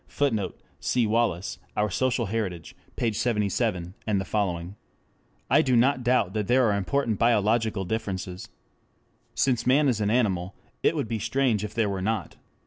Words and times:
[Footnote: 0.07 0.59
Cf. 0.81 1.05
Wallas, 1.07 1.59
Our 1.77 1.91
Social 1.91 2.25
Heritage, 2.25 2.75
pp. 2.97 3.13
77 3.13 3.93
et 4.07 4.25
seq.] 4.25 4.65
I 5.47 5.61
do 5.61 5.75
not 5.75 6.03
doubt 6.03 6.33
that 6.33 6.47
there 6.47 6.65
are 6.67 6.75
important 6.75 7.19
biological 7.19 7.85
differences. 7.85 8.49
Since 9.35 9.67
man 9.67 9.87
is 9.87 10.01
an 10.01 10.09
animal 10.09 10.55
it 10.81 10.95
would 10.95 11.07
be 11.07 11.19
strange 11.19 11.63
if 11.63 11.75
there 11.75 11.87
were 11.87 12.01
not. 12.01 12.37